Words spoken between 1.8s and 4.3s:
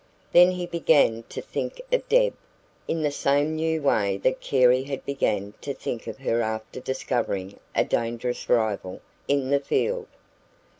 of Deb in the same new way